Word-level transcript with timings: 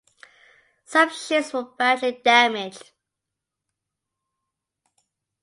Some 0.83 1.11
ships 1.11 1.53
were 1.53 1.61
badly 1.63 2.19
damaged. 2.25 2.89